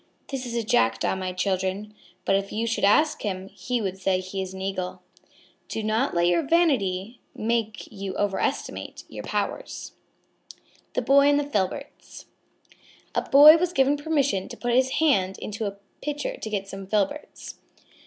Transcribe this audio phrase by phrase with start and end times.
[0.29, 1.93] "That is a Jackdaw, my children.
[2.25, 5.03] But if you should ask him, he would say he is an Eagle."
[5.67, 9.91] Do not let your vanity make you overestimate your powers.
[10.95, 12.25] THE BOY AND THE FILBERTS
[13.13, 16.87] A Boy was given permission to put his hand into a pitcher to get some
[16.87, 17.59] filberts.